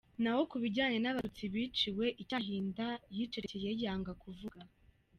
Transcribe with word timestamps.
Naho 0.21 0.41
ku 0.49 0.55
bijyanye 0.63 0.97
n’Abatutsi 1.01 1.43
biciwe 1.53 2.05
i 2.21 2.23
Cyahinda 2.29 2.87
yicecekeye 3.15 3.69
yanga 3.83 4.11
kuvuga. 4.21 4.61